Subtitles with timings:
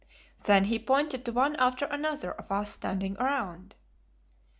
[0.45, 3.75] Then he pointed to one after another of us standing around.